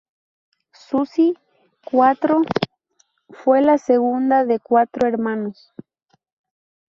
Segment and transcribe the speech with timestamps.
[0.73, 1.37] Suzy
[1.85, 2.41] Quatro
[3.29, 5.73] fue la segunda de cuatro hermanos.